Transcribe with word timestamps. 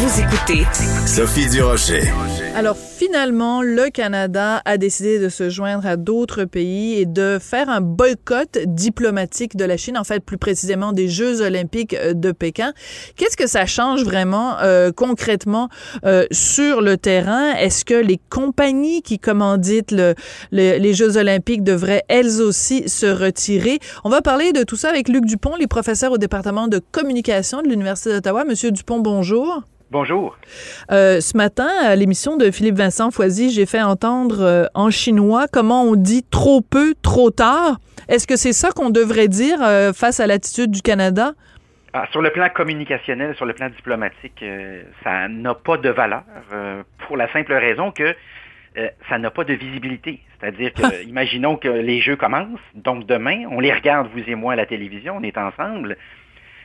Vous 0.00 0.18
écoutez 0.18 0.64
Sophie 1.06 1.46
Durocher. 1.50 2.04
Alors 2.56 2.78
finalement, 2.78 3.60
le 3.60 3.90
Canada 3.90 4.62
a 4.64 4.78
décidé 4.78 5.18
de 5.18 5.28
se 5.28 5.50
joindre 5.50 5.84
à 5.86 5.98
d'autres 5.98 6.44
pays 6.44 6.98
et 6.98 7.04
de 7.04 7.36
faire 7.38 7.68
un 7.68 7.82
boycott 7.82 8.56
diplomatique 8.64 9.56
de 9.56 9.64
la 9.66 9.76
Chine, 9.76 9.98
en 9.98 10.04
fait 10.04 10.24
plus 10.24 10.38
précisément 10.38 10.92
des 10.92 11.06
Jeux 11.06 11.42
olympiques 11.42 11.92
euh, 11.92 12.14
de 12.14 12.32
Pékin. 12.32 12.72
Qu'est-ce 13.16 13.36
que 13.36 13.46
ça 13.46 13.66
change 13.66 14.02
vraiment 14.02 14.56
euh, 14.62 14.90
concrètement 14.90 15.68
euh, 16.06 16.24
sur 16.30 16.80
le 16.80 16.96
terrain? 16.96 17.52
Est-ce 17.56 17.84
que 17.84 17.92
les 17.92 18.18
compagnies 18.30 19.02
qui 19.02 19.18
commanditent 19.18 19.92
le, 19.92 20.14
les 20.50 20.94
Jeux 20.94 21.18
olympiques 21.18 21.62
devraient 21.62 22.04
elles 22.08 22.40
aussi 22.40 22.88
se 22.88 23.04
retirer? 23.04 23.80
On 24.04 24.08
va 24.08 24.22
parler 24.22 24.52
de 24.52 24.62
tout 24.62 24.76
ça 24.76 24.88
avec 24.88 25.10
Luc 25.10 25.26
Dupont, 25.26 25.56
les 25.56 25.66
professeurs 25.66 26.12
au 26.12 26.18
département 26.18 26.68
de 26.68 26.78
communication 26.90 27.60
de 27.60 27.68
l'Université 27.68 28.14
d'Ottawa. 28.14 28.46
Monsieur 28.46 28.70
Dupont, 28.70 29.00
bonjour. 29.00 29.62
Bonjour. 29.90 30.38
Euh, 30.92 31.20
ce 31.20 31.36
matin, 31.36 31.68
à 31.82 31.96
l'émission 31.96 32.36
de 32.36 32.52
Philippe 32.52 32.76
Vincent 32.76 33.10
Foisy, 33.10 33.50
j'ai 33.50 33.66
fait 33.66 33.82
entendre 33.82 34.40
euh, 34.40 34.66
en 34.72 34.88
chinois 34.92 35.46
comment 35.52 35.82
on 35.82 35.96
dit 35.96 36.22
trop 36.22 36.60
peu, 36.60 36.94
trop 37.02 37.32
tard. 37.32 37.80
Est-ce 38.08 38.28
que 38.28 38.36
c'est 38.36 38.52
ça 38.52 38.70
qu'on 38.70 38.90
devrait 38.90 39.26
dire 39.26 39.58
euh, 39.60 39.92
face 39.92 40.20
à 40.20 40.28
l'attitude 40.28 40.70
du 40.70 40.80
Canada? 40.80 41.32
Ah, 41.92 42.06
sur 42.12 42.22
le 42.22 42.30
plan 42.30 42.48
communicationnel, 42.54 43.34
sur 43.34 43.46
le 43.46 43.52
plan 43.52 43.68
diplomatique, 43.68 44.44
ça 45.02 45.26
n'a 45.26 45.54
pas 45.54 45.76
de 45.76 45.88
valeur 45.88 46.22
pour 47.08 47.16
la 47.16 47.30
simple 47.32 47.52
raison 47.52 47.90
que 47.90 48.14
ça 49.08 49.18
n'a 49.18 49.32
pas 49.32 49.42
de 49.42 49.54
visibilité. 49.54 50.20
C'est-à-dire 50.38 50.72
que, 50.72 51.02
imaginons 51.04 51.56
que 51.56 51.66
les 51.66 52.00
jeux 52.00 52.14
commencent, 52.14 52.60
donc 52.76 53.06
demain, 53.06 53.42
on 53.50 53.58
les 53.58 53.72
regarde, 53.72 54.08
vous 54.14 54.22
et 54.24 54.36
moi, 54.36 54.52
à 54.52 54.56
la 54.56 54.66
télévision, 54.66 55.16
on 55.16 55.22
est 55.24 55.36
ensemble. 55.36 55.96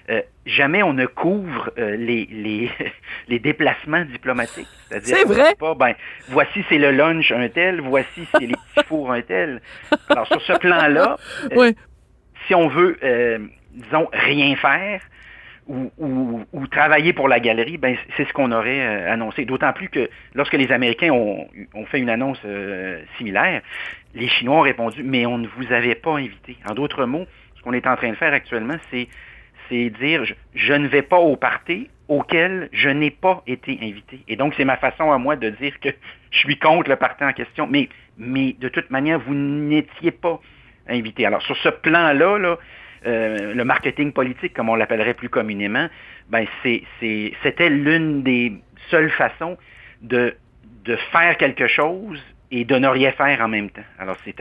Euh, 0.09 0.21
jamais 0.45 0.83
on 0.83 0.93
ne 0.93 1.07
couvre 1.07 1.71
euh, 1.79 1.95
les, 1.95 2.27
les, 2.31 2.69
les, 3.27 3.39
déplacements 3.39 4.05
diplomatiques. 4.05 4.67
C'est 5.01 5.25
vrai? 5.25 5.55
Pas, 5.59 5.73
ben, 5.73 5.93
voici 6.29 6.63
c'est 6.69 6.77
le 6.77 6.91
lunch 6.91 7.31
un 7.31 7.49
tel, 7.49 7.81
voici 7.81 8.27
c'est 8.31 8.45
les 8.45 8.53
petits 8.53 8.87
fours 8.87 9.11
un 9.11 9.21
tel. 9.21 9.61
Alors 10.09 10.27
sur 10.27 10.41
ce 10.41 10.53
plan-là, 10.53 11.17
euh, 11.51 11.71
si 12.47 12.53
on 12.53 12.67
veut, 12.67 12.99
disons, 13.71 14.07
rien 14.13 14.55
faire, 14.55 15.01
ou, 15.67 15.91
ou, 15.97 16.45
ou, 16.53 16.67
travailler 16.67 17.11
pour 17.11 17.27
la 17.27 17.39
galerie, 17.39 17.79
ben, 17.79 17.97
c'est 18.15 18.27
ce 18.27 18.33
qu'on 18.33 18.51
aurait 18.51 19.07
annoncé. 19.07 19.45
D'autant 19.45 19.73
plus 19.73 19.89
que 19.89 20.07
lorsque 20.35 20.53
les 20.53 20.71
Américains 20.71 21.09
ont, 21.09 21.47
ont 21.73 21.85
fait 21.87 21.97
une 21.97 22.11
annonce 22.11 22.39
similaire, 23.17 23.63
les 24.13 24.27
Chinois 24.27 24.57
ont 24.57 24.61
répondu, 24.61 25.01
mais 25.01 25.25
on 25.25 25.39
ne 25.39 25.47
vous 25.47 25.73
avait 25.73 25.95
pas 25.95 26.17
invité. 26.17 26.57
En 26.69 26.75
d'autres 26.75 27.05
mots, 27.05 27.25
ce 27.57 27.63
qu'on 27.63 27.73
est 27.73 27.87
en 27.87 27.95
train 27.95 28.11
de 28.11 28.15
faire 28.15 28.33
actuellement, 28.33 28.77
c'est 28.91 29.07
c'est 29.69 29.89
dire 29.89 30.23
je, 30.53 30.73
ne 30.73 30.87
vais 30.87 31.01
pas 31.01 31.17
au 31.17 31.35
party 31.35 31.89
auquel 32.07 32.69
je 32.71 32.89
n'ai 32.89 33.11
pas 33.11 33.43
été 33.47 33.77
invité. 33.81 34.19
Et 34.27 34.35
donc, 34.35 34.53
c'est 34.55 34.65
ma 34.65 34.77
façon 34.77 35.11
à 35.11 35.17
moi 35.17 35.35
de 35.35 35.49
dire 35.49 35.79
que 35.79 35.89
je 36.31 36.37
suis 36.39 36.59
contre 36.59 36.89
le 36.89 36.95
parti 36.97 37.23
en 37.23 37.33
question. 37.33 37.67
Mais, 37.67 37.89
de 38.17 38.69
toute 38.69 38.89
manière, 38.91 39.19
vous 39.19 39.33
n'étiez 39.33 40.11
pas 40.11 40.39
invité. 40.87 41.25
Alors, 41.25 41.41
sur 41.41 41.57
ce 41.57 41.69
plan-là, 41.69 42.37
là, 42.37 42.57
euh, 43.07 43.53
le 43.53 43.65
marketing 43.65 44.11
politique, 44.13 44.53
comme 44.53 44.69
on 44.69 44.75
l'appellerait 44.75 45.13
plus 45.13 45.29
communément, 45.29 45.87
ben 46.29 46.45
c'était 46.63 47.69
l'une 47.69 48.23
des 48.23 48.53
seules 48.89 49.11
façons 49.11 49.57
de, 50.01 50.35
faire 51.11 51.37
quelque 51.37 51.67
chose 51.67 52.21
et 52.51 52.65
de 52.65 52.75
ne 52.75 52.87
rien 52.87 53.11
faire 53.11 53.41
en 53.41 53.47
même 53.47 53.69
temps. 53.69 53.83
Alors, 53.99 54.17
c'est 54.23 54.39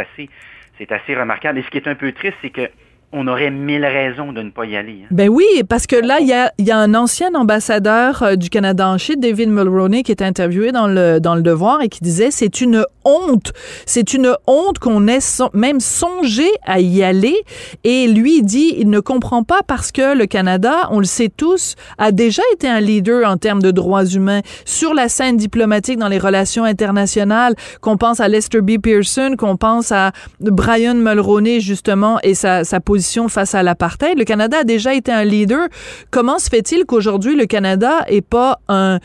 assez 0.93 1.15
remarquable. 1.15 1.59
Et 1.59 1.63
ce 1.63 1.71
qui 1.71 1.79
est 1.79 1.89
un 1.89 1.95
peu 1.95 2.13
triste, 2.13 2.37
c'est 2.43 2.51
que 2.51 2.71
on 3.17 3.29
aurait 3.29 3.51
mille 3.51 3.85
raisons 3.85 4.33
de 4.33 4.43
ne 4.43 4.51
pas 4.51 4.67
y 4.67 4.77
aller. 4.77 5.03
Hein. 5.05 5.09
Ben 5.13 5.29
oui, 5.29 5.45
parce 5.69 5.87
que 5.87 5.95
là, 5.95 6.19
il 6.21 6.27
y 6.27 6.33
a, 6.33 6.53
y 6.59 6.73
a, 6.73 6.79
un 6.79 6.95
ancien 6.95 7.33
ambassadeur 7.35 8.23
euh, 8.23 8.35
du 8.35 8.51
Canada 8.51 8.89
en 8.89 8.99
Chine, 8.99 9.21
David 9.21 9.51
Mulroney, 9.51 10.03
qui 10.03 10.11
est 10.11 10.21
interviewé 10.21 10.73
dans 10.73 10.89
le, 10.89 11.21
dans 11.21 11.37
le 11.37 11.43
Devoir 11.43 11.81
et 11.81 11.89
qui 11.89 12.01
disait 12.01 12.33
c'est 12.33 12.61
une 12.61 12.85
honte, 13.05 13.53
c'est 13.87 14.15
une 14.15 14.35
honte 14.49 14.81
qu'on 14.81 15.07
ait 15.07 15.21
même 15.53 15.79
songé 15.79 16.49
à 16.65 16.81
y 16.81 17.05
aller. 17.05 17.37
Et 17.85 18.09
lui, 18.09 18.43
dit 18.43 18.75
il 18.77 18.91
ne 18.91 18.99
comprend 18.99 19.45
pas 19.45 19.61
parce 19.65 19.93
que 19.93 20.17
le 20.17 20.27
Canada, 20.27 20.89
on 20.91 20.99
le 20.99 21.05
sait 21.05 21.31
tous, 21.35 21.77
a 21.99 22.11
déjà 22.11 22.43
été 22.53 22.69
un 22.69 22.81
leader 22.81 23.29
en 23.29 23.37
termes 23.37 23.63
de 23.63 23.71
droits 23.71 24.05
humains 24.05 24.41
sur 24.65 24.93
la 24.93 25.09
scène 25.09 25.37
diplomatique 25.37 25.99
dans 25.99 26.09
les 26.09 26.19
relations 26.19 26.65
internationales, 26.65 27.55
qu'on 27.81 27.97
pense 27.97 28.19
à 28.19 28.27
Lester 28.27 28.61
B. 28.61 28.81
Pearson, 28.83 29.37
qu'on 29.39 29.57
pense 29.57 29.93
à 29.93 30.11
Brian 30.41 30.95
Mulroney, 30.95 31.61
justement, 31.61 32.19
et 32.25 32.35
sa, 32.35 32.65
sa 32.65 32.81
position 32.81 33.04
face 33.29 33.55
à 33.55 33.63
l'apartheid. 33.63 34.19
Le 34.19 34.25
Canada 34.25 34.59
a 34.61 34.65
déjà 34.65 34.95
été 34.95 35.13
un 35.13 35.25
leader. 35.25 35.69
Comment 36.11 36.39
se 36.39 36.49
fait-il 36.49 36.85
qu'aujourd'hui 36.85 37.37
le 37.37 37.47
Canada 37.47 38.05
est 38.09 38.27
pas 38.27 38.59
un, 38.69 38.99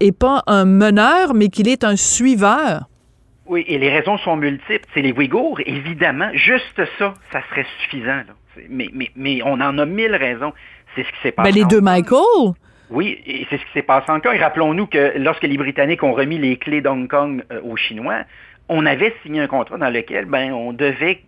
est 0.00 0.16
pas 0.16 0.42
un 0.46 0.64
meneur, 0.64 1.34
mais 1.34 1.48
qu'il 1.48 1.68
est 1.68 1.84
un 1.84 1.96
suiveur? 1.96 2.84
Oui, 3.46 3.64
et 3.66 3.78
les 3.78 3.90
raisons 3.90 4.16
sont 4.18 4.36
multiples. 4.36 4.86
C'est 4.94 5.02
les 5.02 5.12
Ouïghours, 5.12 5.58
évidemment. 5.66 6.30
Juste 6.34 6.80
ça, 6.98 7.14
ça 7.32 7.42
serait 7.50 7.66
suffisant. 7.82 8.22
Mais, 8.68 8.88
mais, 8.92 9.10
mais 9.16 9.40
on 9.44 9.54
en 9.54 9.76
a 9.78 9.86
mille 9.86 10.14
raisons. 10.14 10.52
C'est 10.94 11.02
ce 11.02 11.08
qui 11.08 11.20
s'est 11.22 11.32
passé. 11.32 11.50
Ben, 11.50 11.58
les 11.58 11.64
deux 11.64 11.80
Michael. 11.80 12.54
Oui, 12.90 13.18
et 13.26 13.46
c'est 13.50 13.56
ce 13.56 13.62
qui 13.62 13.72
s'est 13.74 13.82
passé 13.82 14.10
encore. 14.10 14.34
Et 14.34 14.38
rappelons-nous 14.38 14.86
que 14.86 15.14
lorsque 15.16 15.44
les 15.44 15.56
Britanniques 15.56 16.02
ont 16.02 16.12
remis 16.12 16.38
les 16.38 16.56
clés 16.56 16.80
d'Hong 16.80 17.08
Kong 17.08 17.44
euh, 17.52 17.60
aux 17.62 17.76
Chinois, 17.76 18.22
on 18.68 18.86
avait 18.86 19.14
signé 19.22 19.40
un 19.40 19.46
contrat 19.48 19.78
dans 19.78 19.90
lequel 19.90 20.26
ben, 20.26 20.52
on 20.52 20.72
devait 20.72 21.22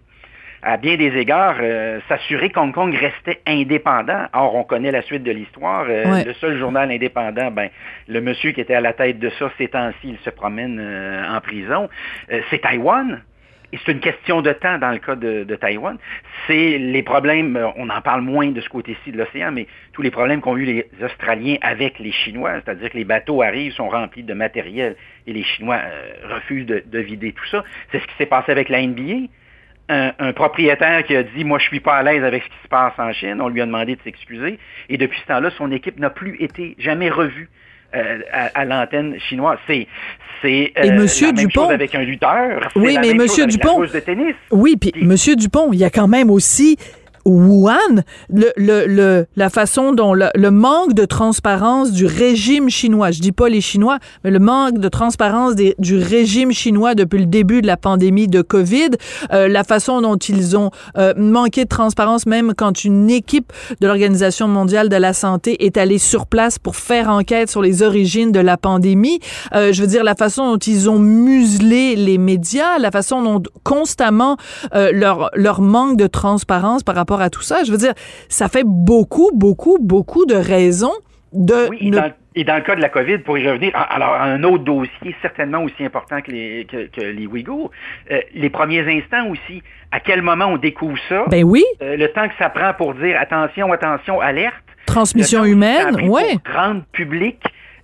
à 0.62 0.77
bien 0.77 0.97
des 0.97 1.17
égards, 1.17 1.56
euh, 1.61 1.99
s'assurer 2.09 2.50
qu'Hong 2.50 2.73
Kong 2.73 2.95
restait 2.95 3.41
indépendant. 3.47 4.27
Or, 4.33 4.55
on 4.55 4.62
connaît 4.62 4.93
la 4.93 5.03
suite 5.03 5.25
de 5.25 5.33
l'histoire. 5.33 5.87
Euh, 5.89 6.25
le 6.25 6.33
seul 6.34 6.56
journal 6.56 6.91
indépendant, 6.91 7.50
ben, 7.50 7.69
le 8.06 8.21
monsieur 8.21 8.53
qui 8.53 8.61
était 8.61 8.75
à 8.75 8.81
la 8.81 8.93
tête 8.93 9.19
de 9.19 9.28
ça 9.31 9.51
ces 9.59 9.69
temps-ci, 9.69 10.11
il 10.11 10.19
se 10.19 10.31
promène 10.31 10.78
euh, 10.81 11.37
en 11.37 11.41
prison. 11.41 11.89
c'est 12.51 12.61
Taïwan. 12.61 13.22
Et 13.75 13.78
c'est 13.84 13.93
une 13.93 14.01
question 14.01 14.43
de 14.43 14.53
temps 14.53 14.77
dans 14.77 14.91
le 14.91 14.99
cas 14.99 15.17
de, 15.17 15.45
de 15.45 15.56
Taïwan. 15.56 15.97
C'est 16.47 16.77
les 16.78 17.03
problèmes, 17.03 17.59
on 17.77 17.89
en 17.89 18.03
parle 18.03 18.21
moins 18.21 18.49
de 18.49 18.61
ce 18.61 18.69
côté-ci 18.69 19.12
de 19.12 19.17
l'océan, 19.17 19.51
mais 19.51 19.67
tous 19.95 20.03
les 20.03 20.11
problèmes 20.11 20.43
qu'ont 20.43 20.59
eu 20.59 20.67
les 20.67 20.87
Australiens 21.03 21.56
avec 21.62 21.99
les 21.99 22.12
Chinois, 22.12 22.53
c'est-à-dire 22.56 22.91
que 22.91 22.99
les 22.99 23.05
bateaux 23.05 23.41
arrivent, 23.41 23.72
sont 23.72 23.89
remplis 23.89 24.25
de 24.25 24.34
matériel 24.34 24.95
et 25.27 25.33
les 25.33 25.43
Chinois 25.43 25.78
refusent 26.28 26.67
de, 26.67 26.83
de, 26.84 26.99
vider 26.99 27.33
tout 27.33 27.47
ça. 27.47 27.65
C'est 27.91 28.01
ce 28.01 28.06
qui 28.06 28.15
s'est 28.19 28.27
passé 28.27 28.53
avec 28.53 28.69
la 28.69 28.87
NBA 28.87 29.28
un, 29.88 30.32
propriétaire 30.32 31.04
qui 31.04 31.15
a 31.16 31.22
dit 31.22 31.44
Moi, 31.44 31.59
je 31.59 31.65
suis 31.65 31.80
pas 31.80 31.97
à 31.97 32.03
l'aise 32.03 32.24
avec 32.24 32.42
ce 32.42 32.48
qui 32.48 32.62
se 32.62 32.68
passe 32.68 32.95
en 32.98 33.12
Chine. 33.12 33.41
On 33.41 33.48
lui 33.48 33.60
a 33.60 33.66
demandé 33.66 33.97
de 33.97 34.01
s'excuser. 34.03 34.59
Et 34.89 34.97
depuis 34.97 35.18
ce 35.21 35.27
temps-là, 35.27 35.51
son 35.57 35.71
équipe 35.71 35.98
n'a 35.98 36.10
plus 36.10 36.36
été 36.41 36.74
jamais 36.78 37.10
revue. 37.10 37.48
Euh, 37.95 38.21
à, 38.33 38.65
l'antenne 38.65 39.21
chinoise. 39.28 39.59
C'est 39.66 39.86
c'est 40.41 40.72
euh, 40.78 40.92
Monsieur 40.95 41.27
la 41.27 41.33
même 41.34 41.47
Dupont, 41.47 41.65
chose 41.65 41.72
avec 41.72 41.95
un 41.95 42.01
lutteur. 42.01 42.71
Oui, 42.74 42.97
mais 42.98 43.12
Monsieur 43.12 43.47
Dupont. 43.47 43.80
De 43.80 43.86
tennis. 44.01 44.34
Oui, 44.51 44.77
puis 44.80 44.95
Monsieur 45.03 45.36
Dupont, 45.36 45.74
il 45.74 45.78
y 45.78 45.84
a 45.84 45.91
quand 45.91 46.09
même 46.09 46.30
aussi 46.30 46.78
Wuhan, 47.24 48.03
le, 48.30 48.53
le, 48.57 48.86
le, 48.86 49.27
la 49.36 49.51
façon 49.51 49.92
dont 49.92 50.15
le, 50.15 50.28
le, 50.34 50.51
manque 50.51 50.95
de 50.95 51.04
transparence 51.04 51.92
du 51.92 52.07
régime 52.07 52.69
chinois, 52.69 53.10
je 53.10 53.21
dis 53.21 53.33
pas 53.33 53.48
les 53.48 53.60
Chinois, 53.60 53.98
mais 54.24 54.30
le 54.30 54.39
manque 54.39 54.78
de 54.78 54.89
transparence 54.89 55.54
des, 55.54 55.74
du 55.78 55.97
régime 55.97 56.53
chinois 56.53 56.95
depuis 56.95 57.19
le 57.19 57.27
début 57.27 57.63
de 57.63 57.66
la 57.66 57.77
pandémie 57.77 58.28
de 58.28 58.42
COVID, 58.42 58.91
euh, 59.33 59.48
la 59.48 59.65
façon 59.65 60.01
dont 60.01 60.16
ils 60.16 60.57
ont 60.57 60.71
euh, 60.98 61.15
manqué 61.16 61.65
de 61.65 61.69
transparence 61.69 62.27
même 62.27 62.54
quand 62.57 62.84
une 62.84 63.10
équipe 63.10 63.53
de 63.80 63.86
l'Organisation 63.86 64.48
mondiale 64.48 64.89
de 64.89 64.97
la 64.97 65.13
santé 65.13 65.65
est 65.65 65.77
allée 65.77 65.98
sur 65.98 66.27
place 66.27 66.59
pour 66.59 66.77
faire 66.77 67.09
enquête 67.09 67.51
sur 67.51 67.63
les 67.63 67.83
origines 67.83 68.33
de 68.33 68.41
la 68.41 68.57
pandémie, 68.57 69.21
euh, 69.54 69.72
je 69.72 69.80
veux 69.80 69.89
dire 69.89 70.04
la 70.04 70.15
façon 70.15 70.53
dont 70.53 70.59
ils 70.59 70.91
ont 70.91 70.98
muselé 70.98 71.97
les 71.97 72.19
médias, 72.19 72.78
la 72.78 72.91
façon 72.91 73.22
dont 73.22 73.42
constamment 73.63 74.36
leur, 74.72 75.30
leur 75.34 75.60
manque 75.60 75.97
de 75.97 76.07
transparence 76.07 76.83
par 76.83 76.95
rapport 76.95 77.11
rapport 77.12 77.24
à 77.24 77.30
tout 77.30 77.42
ça. 77.42 77.64
Je 77.64 77.70
veux 77.70 77.78
dire, 77.78 77.94
ça 78.28 78.48
fait 78.48 78.64
beaucoup, 78.64 79.30
beaucoup, 79.34 79.78
beaucoup 79.80 80.26
de 80.26 80.34
raisons 80.34 80.92
de... 81.32 81.68
Oui, 81.70 81.91
et, 82.34 82.44
dans, 82.44 82.56
le 82.56 82.62
cas 82.62 82.74
de 82.74 82.80
la 82.80 82.88
COVID, 82.88 83.18
pour 83.18 83.36
y 83.36 83.47
revenir, 83.47 83.72
alors 83.74 84.14
un 84.14 84.42
autre 84.42 84.64
dossier 84.64 85.14
certainement 85.20 85.62
aussi 85.62 85.84
important 85.84 86.22
que 86.22 86.30
les, 86.30 86.66
que, 86.66 87.00
les 87.00 87.26
Ouïghours, 87.26 87.70
euh, 88.10 88.20
les 88.34 88.48
premiers 88.48 88.80
instants 88.80 89.28
aussi, 89.28 89.62
à 89.91 90.00
quel 90.00 90.22
moment 90.22 90.47
on 90.47 90.56
découvre 90.56 90.98
ça? 91.10 91.24
Ben 91.28 91.44
oui. 91.44 91.62
Euh, 91.82 91.97
le 91.97 92.09
temps 92.09 92.26
que 92.28 92.34
ça 92.38 92.48
prend 92.48 92.72
pour 92.72 92.94
dire 92.94 93.18
attention, 93.20 93.70
attention, 93.70 94.20
alerte. 94.20 94.54
Transmission 94.86 95.44
humaine, 95.44 96.09
oui. 96.09 96.22
Rendre 96.50 96.82
public 96.92 97.38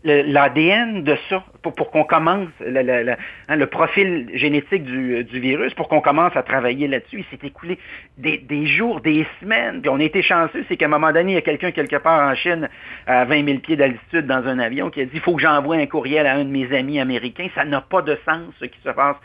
l'ADN 0.04 1.02
de 1.02 1.16
ça, 1.28 1.44
pour, 1.62 1.74
pour 1.74 1.90
qu'on 1.90 2.04
commence, 2.04 2.48
le, 2.60 3.16
hein, 3.48 3.56
le, 3.56 3.66
profil 3.66 4.30
génétique 4.34 4.84
du, 4.84 5.24
du 5.24 5.40
virus, 5.40 5.74
pour 5.74 5.88
qu'on 5.88 6.00
commence 6.00 6.36
à 6.36 6.42
travailler 6.42 6.86
là-dessus. 6.86 7.18
Il 7.18 7.24
s'est 7.36 7.46
écoulé 7.46 7.78
des, 8.16 8.38
des, 8.38 8.66
jours, 8.66 9.00
des 9.00 9.26
semaines, 9.40 9.80
puis 9.80 9.90
on 9.90 9.98
a 9.98 10.04
été 10.04 10.22
chanceux, 10.22 10.64
c'est 10.68 10.76
qu'à 10.76 10.86
un 10.86 10.88
moment 10.88 11.12
donné, 11.12 11.32
il 11.32 11.34
y 11.34 11.38
a 11.38 11.42
quelqu'un 11.42 11.72
quelque 11.72 11.96
part 11.96 12.30
en 12.30 12.34
Chine, 12.34 12.68
à 13.06 13.24
20 13.24 13.44
000 13.44 13.58
pieds 13.58 13.76
d'altitude 13.76 14.26
dans 14.26 14.46
un 14.46 14.58
avion, 14.58 14.90
qui 14.90 15.00
a 15.00 15.04
dit, 15.04 15.10
il 15.14 15.20
faut 15.20 15.34
que 15.34 15.42
j'envoie 15.42 15.76
un 15.76 15.86
courriel 15.86 16.26
à 16.26 16.34
un 16.34 16.44
de 16.44 16.50
mes 16.50 16.72
amis 16.74 17.00
américains. 17.00 17.48
Ça 17.54 17.64
n'a 17.64 17.80
pas 17.80 18.02
de 18.02 18.16
sens, 18.24 18.54
ce 18.60 18.66
qui 18.66 18.78
se 18.84 18.90
passe 18.90 19.16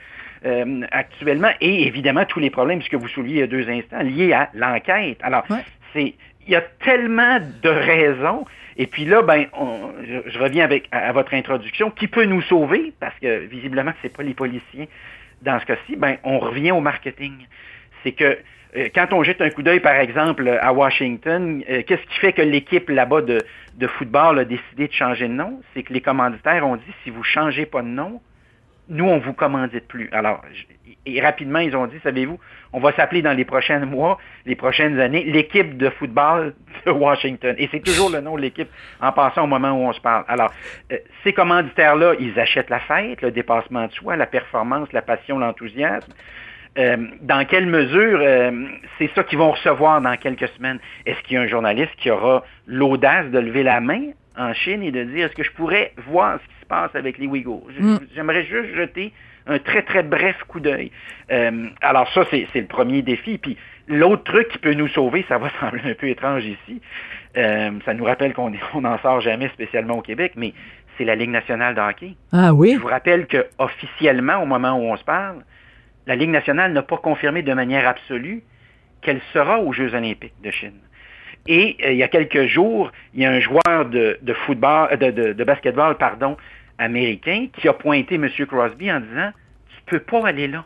euh, 0.46 0.82
actuellement. 0.92 1.52
Et 1.62 1.88
évidemment, 1.88 2.26
tous 2.26 2.40
les 2.40 2.50
problèmes, 2.50 2.82
ce 2.82 2.90
que 2.90 2.98
vous 2.98 3.08
souliez 3.08 3.36
il 3.36 3.40
y 3.40 3.44
a 3.44 3.48
deux 3.48 3.70
instants, 3.70 4.02
liés 4.02 4.34
à 4.34 4.50
l'enquête. 4.54 5.20
Alors, 5.22 5.46
c'est 5.94 6.16
il 6.46 6.52
y 6.54 6.56
a 6.56 6.62
tellement 6.62 7.40
de 7.40 7.70
raisons 7.70 8.46
et 8.78 8.88
puis 8.88 9.06
là, 9.06 9.22
ben, 9.22 9.46
je, 10.04 10.40
reviens 10.40 10.64
avec 10.64 10.88
à, 10.92 11.12
votre 11.12 11.34
introduction. 11.34 11.92
Qui 11.92 12.08
peut 12.08 12.26
nous 12.26 12.42
sauver 12.42 12.94
Parce 13.00 13.18
que 13.20 13.40
visiblement, 13.46 13.92
c'est 14.02 14.16
pas 14.16 14.24
les 14.24 14.34
policiers 14.34 14.90
dans 15.42 15.60
ce 15.60 15.66
cas-ci. 15.66 15.96
Ben, 15.96 16.18
on 16.24 16.40
revient 16.40 16.72
au 16.72 16.80
marketing. 16.80 17.34
C'est 18.04 18.14
que 18.14 18.38
euh, 18.76 18.90
quand 18.94 19.14
on 19.14 19.24
jette 19.24 19.42
un 19.42 19.50
coup 19.52 19.62
d'œil, 19.62 19.80
par 19.80 19.96
exemple, 19.96 20.48
à 20.62 20.74
Washington, 20.74 21.64
euh, 21.70 21.84
qu'est-ce 21.86 22.02
qui 22.02 22.20
fait 22.20 22.34
que 22.34 22.42
l'équipe 22.42 22.90
là-bas 22.90 23.22
de, 23.22 23.38
de 23.76 23.88
football 23.88 24.40
a 24.40 24.46
décidé 24.46 24.88
de 24.88 24.94
changer 24.94 25.28
de 25.28 25.34
nom? 25.34 25.62
C'est 25.74 25.84
que 25.84 25.94
les 25.94 26.02
commanditaires 26.02 26.66
ont 26.68 26.78
dit 26.78 26.94
si 27.04 27.12
vous 27.12 27.24
changez 27.24 27.68
pas 27.68 27.84
de 27.84 27.88
nom, 27.88 28.20
nous, 28.90 29.06
on 29.06 29.20
vous 29.20 29.34
commandite 29.34 29.88
plus. 29.88 30.10
Alors, 30.12 30.42
et 31.06 31.22
rapidement, 31.22 31.60
ils 31.60 31.76
ont 31.76 31.88
dit, 31.88 31.98
savez-vous, 32.04 32.40
on 32.72 32.80
va 32.80 32.94
s'appeler 32.94 33.22
dans 33.22 33.34
les 33.34 33.46
prochains 33.46 33.80
mois, 33.86 34.18
les 34.46 34.56
prochaines 34.56 35.00
années, 35.00 35.24
l'équipe 35.24 35.78
de 35.78 35.90
football 35.90 36.54
de 36.86 36.92
Washington. 36.92 37.56
Et 37.58 37.68
c'est 37.72 37.82
toujours 37.82 38.10
le 38.10 38.22
nom 38.22 38.36
de 38.36 38.42
l'équipe 38.42 38.70
en 39.02 39.12
passant 39.12 39.44
au 39.44 39.48
moment 39.48 39.72
où 39.72 39.88
on 39.88 39.94
se 39.94 40.02
parle. 40.02 40.24
Alors, 40.28 40.54
euh, 40.92 40.98
ces 41.24 41.34
commanditaires-là, 41.34 42.14
ils 42.20 42.40
achètent 42.40 42.70
la 42.70 42.80
fête, 42.80 43.22
le 43.22 43.32
dépassement 43.32 43.88
de 43.88 43.92
soi, 43.92 44.16
la 44.16 44.28
performance, 44.28 44.92
la 44.94 45.02
passion, 45.02 45.40
l'enthousiasme. 45.40 46.12
Euh, 46.78 46.98
dans 47.22 47.46
quelle 47.46 47.68
mesure 47.68 48.20
euh, 48.22 48.52
c'est 48.98 49.10
ça 49.14 49.24
qu'ils 49.24 49.38
vont 49.38 49.52
recevoir 49.52 50.02
dans 50.02 50.16
quelques 50.18 50.48
semaines? 50.50 50.80
Est-ce 51.06 51.22
qu'il 51.22 51.36
y 51.36 51.38
a 51.38 51.42
un 51.42 51.48
journaliste 51.48 51.96
qui 51.98 52.10
aura 52.10 52.44
l'audace 52.66 53.28
de 53.30 53.40
lever 53.40 53.64
la 53.64 53.80
main? 53.80 54.12
En 54.38 54.54
Chine 54.54 54.84
et 54.84 54.92
de 54.92 55.04
dire 55.04 55.28
est-ce 55.28 55.36
que 55.36 55.44
je 55.44 55.52
pourrais 55.52 55.94
voir 56.08 56.40
ce 56.40 56.48
qui 56.48 56.62
se 56.62 56.66
passe 56.66 56.96
avec 56.96 57.18
les 57.18 57.28
Ouïghours? 57.28 57.68
Mm. 57.80 57.98
J'aimerais 58.16 58.46
juste 58.46 58.76
jeter 58.76 59.14
un 59.46 59.60
très, 59.60 59.82
très 59.84 60.04
bref 60.04 60.38
coup 60.48 60.60
d'œil. 60.60 60.92
Euh, 61.32 61.68
alors 61.82 62.12
ça, 62.14 62.24
c'est 62.32 62.48
le 62.56 62.68
premier 62.68 63.02
défi. 63.02 63.38
Puis 63.38 63.58
l'autre 63.88 64.24
truc 64.24 64.50
qui 64.50 64.58
peut 64.58 64.74
nous 64.74 64.88
sauver, 64.90 65.26
ça 65.28 65.38
va 65.38 65.50
sembler 65.60 65.92
un 65.92 65.94
peu 65.94 66.08
étrange 66.08 66.46
ici, 66.46 66.82
euh, 67.38 67.72
ça 67.86 67.94
nous 67.94 68.06
rappelle 68.06 68.34
qu'on 68.34 68.52
n'en 68.82 68.98
sort 69.00 69.22
jamais 69.22 69.50
spécialement 69.50 69.98
au 69.98 70.02
Québec, 70.02 70.34
mais 70.36 70.54
c'est 70.98 71.06
la 71.06 71.16
Ligue 71.16 71.32
nationale 71.32 71.76
de 71.76 71.82
hockey. 71.82 72.16
Ah 72.32 72.54
oui? 72.54 72.74
Je 72.76 72.80
vous 72.80 72.88
rappelle 72.88 73.28
que 73.28 73.48
officiellement, 73.58 74.42
au 74.42 74.46
moment 74.46 74.74
où 74.74 74.92
on 74.92 74.98
se 74.98 75.04
parle, 75.04 75.44
la 76.06 76.16
Ligue 76.16 76.30
nationale 76.30 76.74
n'a 76.74 76.84
pas 76.84 76.98
confirmé 76.98 77.42
de 77.42 77.54
manière 77.54 77.88
absolue 77.88 78.44
qu'elle 79.02 79.22
sera 79.34 79.60
aux 79.60 79.74
Jeux 79.74 79.94
olympiques 79.96 80.40
de 80.44 80.52
Chine. 80.52 80.80
Et 81.48 81.78
euh, 81.84 81.92
il 81.92 81.98
y 81.98 82.04
a 82.04 82.08
quelques 82.08 82.46
jours, 82.46 82.92
il 83.14 83.22
y 83.22 83.26
a 83.26 83.32
un 83.32 83.40
joueur 83.40 83.86
de, 83.90 84.18
football, 84.46 84.98
de, 84.98 85.12
de, 85.12 85.34
de 85.34 85.44
basketball, 85.44 85.98
pardon, 85.98 86.38
américain 86.78 87.48
qui 87.54 87.68
a 87.68 87.74
pointé 87.74 88.16
M. 88.16 88.30
Crosby 88.48 88.92
en 88.92 89.02
disant 89.02 89.32
Tu 89.70 89.82
peux 89.86 90.00
pas 90.00 90.28
aller 90.28 90.48
là. 90.48 90.64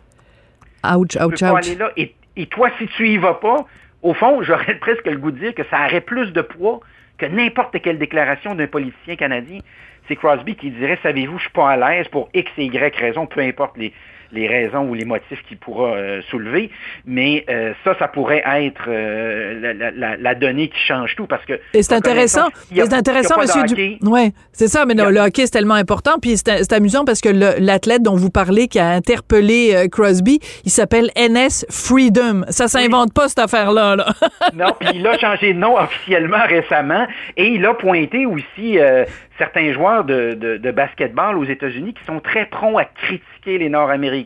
Ouch, 0.95 1.09
tu 1.09 1.21
ouch, 1.21 1.31
peux 1.31 1.37
pas 1.37 1.57
aller 1.57 1.75
là. 1.75 1.91
Et, 1.97 2.45
toi, 2.45 2.69
si 2.77 2.87
tu 2.87 3.09
y 3.09 3.17
vas 3.17 3.33
pas, 3.35 3.65
au 4.03 4.13
fond, 4.13 4.41
j'aurais 4.43 4.75
presque 4.75 5.07
le 5.07 5.17
goût 5.17 5.31
de 5.31 5.39
dire 5.39 5.55
que 5.55 5.63
ça 5.69 5.85
aurait 5.85 6.01
plus 6.01 6.31
de 6.31 6.41
poids 6.41 6.79
que 7.17 7.25
n'importe 7.25 7.81
quelle 7.81 7.97
déclaration 7.97 8.53
d'un 8.53 8.67
politicien 8.67 9.15
canadien. 9.15 9.59
C'est 10.07 10.15
Crosby 10.15 10.55
qui 10.55 10.69
dirait 10.69 10.99
Savez-vous, 11.01 11.37
je 11.37 11.43
suis 11.43 11.51
pas 11.51 11.71
à 11.71 11.77
l'aise 11.77 12.07
pour 12.09 12.29
X 12.33 12.51
et 12.57 12.65
Y 12.65 12.95
raison, 12.95 13.25
peu 13.25 13.41
importe 13.41 13.77
les, 13.77 13.91
les 14.31 14.47
raisons 14.47 14.87
ou 14.89 14.93
les 14.93 15.05
motifs 15.05 15.41
qu'il 15.47 15.57
pourra 15.57 15.95
euh, 15.95 16.21
soulever. 16.29 16.69
Mais 17.05 17.45
euh, 17.49 17.73
ça, 17.83 17.95
ça 17.97 18.07
pourrait 18.07 18.43
être 18.45 18.85
euh, 18.87 19.73
la, 20.19 20.35
donnée 20.35 20.69
qui 20.69 20.79
change 20.79 21.15
tout 21.15 21.27
parce 21.27 21.45
que. 21.45 21.53
Et 21.73 21.83
c'est 21.83 21.93
intéressant. 21.93 22.47
C'est 22.73 22.93
intéressant, 22.93 23.39
Monsieur 23.39 23.63
du... 23.63 23.97
Ouais, 24.03 24.31
c'est 24.51 24.67
ça. 24.67 24.85
Mais 24.85 24.93
le 24.93 25.19
hockey 25.19 25.45
c'est 25.45 25.51
tellement 25.51 25.75
important. 25.75 26.19
Puis 26.21 26.37
c'est 26.37 26.73
amusant 26.73 27.05
parce 27.05 27.21
que 27.21 27.29
l'athlète 27.29 28.03
dont 28.03 28.15
vous 28.15 28.29
parlez 28.29 28.67
qui 28.67 28.79
a 28.79 28.89
interpellé 28.89 29.87
Crosby, 29.91 30.39
il 30.65 30.71
s'appelle 30.71 31.09
NS 31.17 31.65
Freedom. 31.69 32.43
Ça 32.49 32.67
s'invente 32.67 33.13
pas 33.13 33.27
cette 33.27 33.39
affaire-là. 33.39 33.95
Là. 33.95 34.07
non, 34.53 34.73
puis 34.79 34.89
il 34.95 35.07
a 35.07 35.17
changé 35.17 35.53
de 35.53 35.59
nom 35.59 35.77
officiellement 35.77 36.45
récemment 36.47 37.07
et 37.35 37.47
il 37.47 37.65
a 37.65 37.73
pointé 37.73 38.25
aussi 38.25 38.77
certains 39.37 39.71
joueurs 39.71 40.03
de, 40.03 40.33
de, 40.33 40.71
basketball 40.71 41.37
aux 41.37 41.45
États-Unis 41.45 41.93
qui 41.93 42.03
sont 42.05 42.19
très 42.19 42.45
prompts 42.45 42.79
à 42.79 42.85
critiquer 42.85 43.57
les 43.57 43.69
Nord-Américains 43.69 44.16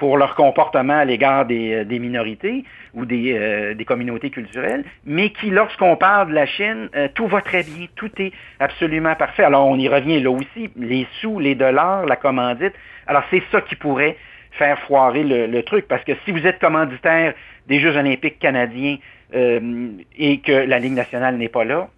pour 0.00 0.16
leur 0.16 0.34
comportement 0.34 0.96
à 0.96 1.04
l'égard 1.04 1.44
des, 1.44 1.74
euh, 1.74 1.98
minorités 2.00 2.64
ou 2.94 3.04
des, 3.04 3.34
euh, 3.34 3.74
des, 3.74 3.84
communautés 3.84 4.30
culturelles, 4.30 4.82
mais 5.04 5.28
qui, 5.30 5.50
lorsqu'on 5.50 5.94
parle 5.96 6.30
de 6.30 6.34
la 6.34 6.46
Chine, 6.46 6.88
euh, 6.96 7.08
tout 7.14 7.26
va 7.26 7.42
très 7.42 7.62
bien, 7.62 7.86
tout 7.96 8.10
est 8.18 8.32
absolument 8.58 9.14
parfait. 9.14 9.44
Alors, 9.44 9.66
on 9.68 9.76
y 9.76 9.88
revient 9.88 10.18
là 10.20 10.30
aussi, 10.30 10.70
les 10.74 11.06
sous, 11.20 11.38
les 11.38 11.54
dollars, 11.54 12.06
la 12.06 12.16
commandite. 12.16 12.72
Alors, 13.06 13.22
c'est 13.30 13.42
ça 13.52 13.60
qui 13.60 13.76
pourrait 13.76 14.16
faire 14.52 14.78
foirer 14.80 15.22
le, 15.22 15.62
truc, 15.62 15.86
parce 15.86 16.02
que 16.02 16.12
si 16.24 16.32
vous 16.32 16.46
êtes 16.46 16.58
commanditaire 16.58 17.34
des 17.68 17.78
Jeux 17.78 17.96
olympiques 17.96 18.38
canadiens 18.38 18.96
et 19.32 20.40
que 20.40 20.66
la 20.66 20.78
Ligue 20.80 20.94
nationale 20.94 21.36
n'est 21.36 21.48
pas 21.48 21.64
là, 21.64 21.88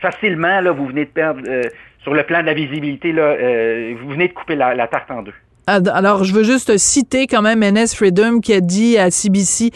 facilement, 0.00 0.60
là, 0.60 0.70
vous 0.70 0.86
venez 0.86 1.04
de 1.04 1.10
perdre, 1.10 1.42
sur 2.02 2.14
le 2.14 2.22
plan 2.22 2.42
de 2.42 2.46
la 2.46 2.54
visibilité, 2.54 3.10
là, 3.10 3.34
vous 3.96 4.10
venez 4.10 4.28
de 4.28 4.32
couper 4.32 4.54
la 4.54 4.86
tarte 4.86 5.10
en 5.10 5.22
deux. 5.22 5.34
Alors, 5.66 6.24
je 6.24 6.32
veux 6.32 6.42
juste 6.42 6.76
citer 6.76 7.26
quand 7.26 7.42
même 7.42 7.60
NS 7.60 7.94
Freedom 7.94 8.40
qui 8.40 8.52
a 8.52 8.60
dit 8.60 8.98
à 8.98 9.10
CBC 9.10 9.70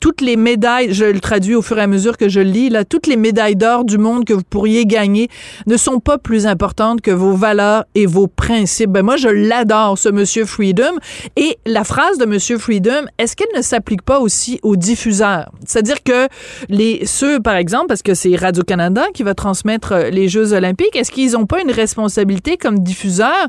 toutes 0.00 0.22
les 0.22 0.36
médailles, 0.36 0.92
je 0.94 1.04
le 1.04 1.20
traduis 1.20 1.54
au 1.54 1.62
fur 1.62 1.78
et 1.78 1.82
à 1.82 1.86
mesure 1.86 2.16
que 2.16 2.28
je 2.28 2.40
le 2.40 2.50
lis, 2.50 2.70
là, 2.70 2.84
toutes 2.84 3.06
les 3.06 3.16
médailles 3.16 3.54
d'or 3.54 3.84
du 3.84 3.98
monde 3.98 4.24
que 4.24 4.32
vous 4.32 4.42
pourriez 4.42 4.86
gagner 4.86 5.28
ne 5.66 5.76
sont 5.76 6.00
pas 6.00 6.16
plus 6.16 6.46
importantes 6.46 7.02
que 7.02 7.10
vos 7.10 7.34
valeurs 7.34 7.84
et 7.94 8.06
vos 8.06 8.26
principes. 8.26 8.90
Ben 8.90 9.02
moi, 9.02 9.16
je 9.16 9.28
l'adore, 9.28 9.98
ce 9.98 10.08
Monsieur 10.08 10.46
Freedom. 10.46 10.96
Et 11.36 11.58
la 11.66 11.84
phrase 11.84 12.16
de 12.16 12.24
Monsieur 12.24 12.56
Freedom, 12.56 13.04
est-ce 13.18 13.36
qu'elle 13.36 13.54
ne 13.54 13.62
s'applique 13.62 14.02
pas 14.02 14.20
aussi 14.20 14.58
aux 14.62 14.76
diffuseurs? 14.76 15.50
C'est-à-dire 15.66 16.02
que 16.02 16.28
les, 16.70 17.04
ceux, 17.04 17.40
par 17.40 17.56
exemple, 17.56 17.88
parce 17.88 18.02
que 18.02 18.14
c'est 18.14 18.34
Radio-Canada 18.36 19.04
qui 19.12 19.22
va 19.22 19.34
transmettre 19.34 19.92
euh, 19.92 20.10
les 20.10 20.28
Jeux 20.28 20.54
olympiques, 20.54 20.96
est-ce 20.96 21.10
qu'ils 21.10 21.32
n'ont 21.32 21.46
pas 21.46 21.60
une 21.60 21.70
responsabilité 21.70 22.56
comme 22.56 22.78
diffuseurs 22.78 23.48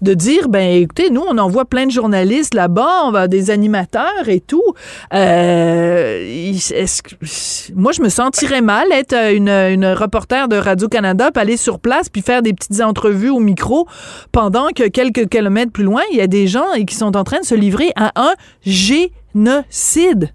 de 0.00 0.14
dire, 0.14 0.48
ben 0.48 0.82
écoutez, 0.82 1.10
nous, 1.10 1.24
on 1.28 1.38
envoie 1.38 1.64
plein 1.64 1.86
de 1.86 1.90
journalistes 1.90 2.54
là-bas, 2.54 3.02
on 3.04 3.10
va 3.10 3.26
des 3.26 3.50
animateurs 3.50 4.28
et 4.28 4.40
tout. 4.40 4.62
Euh, 5.12 5.87
euh, 5.88 6.54
moi, 7.74 7.92
je 7.92 8.02
me 8.02 8.08
sentirais 8.08 8.60
mal 8.60 8.86
être 8.92 9.14
euh, 9.14 9.72
une, 9.72 9.86
reporter 9.86 10.48
de 10.48 10.56
Radio-Canada, 10.56 11.30
puis 11.32 11.42
aller 11.42 11.56
sur 11.56 11.80
place, 11.80 12.08
puis 12.08 12.22
faire 12.22 12.42
des 12.42 12.52
petites 12.52 12.80
entrevues 12.80 13.30
au 13.30 13.40
micro, 13.40 13.86
pendant 14.32 14.68
que 14.68 14.88
quelques 14.88 15.28
kilomètres 15.28 15.72
plus 15.72 15.84
loin, 15.84 16.02
il 16.12 16.18
y 16.18 16.20
a 16.20 16.26
des 16.26 16.46
gens 16.46 16.66
qui 16.86 16.94
sont 16.94 17.16
en 17.16 17.24
train 17.24 17.40
de 17.40 17.44
se 17.44 17.54
livrer 17.54 17.90
à 17.96 18.12
un 18.16 18.34
génocide. 18.62 20.32